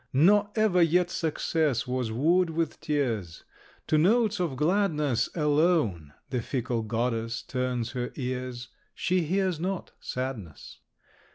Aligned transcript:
Nor 0.13 0.49
ever 0.55 0.81
yet 0.81 1.11
Success 1.11 1.85
was 1.85 2.11
wooed 2.11 2.49
with 2.49 2.79
tears; 2.81 3.43
To 3.85 3.99
notes 3.99 4.39
of 4.39 4.55
gladness 4.55 5.29
Alone 5.35 6.15
the 6.31 6.41
fickle 6.41 6.81
goddess 6.81 7.43
turns 7.43 7.91
her 7.91 8.11
ears, 8.15 8.69
She 8.95 9.21
hears 9.21 9.59
not 9.59 9.91
sadness. 9.99 10.79